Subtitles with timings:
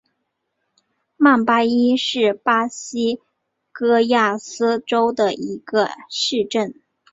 [1.15, 3.21] 曼巴伊是巴西
[3.71, 6.81] 戈亚斯州的一个市镇。